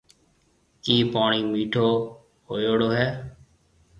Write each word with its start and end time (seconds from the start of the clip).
ڪيَ 0.83 0.95
پوڻِي 1.11 1.41
مِٺو 1.51 1.89
هويوڙو 2.47 2.89
هيَ۔ 2.97 3.05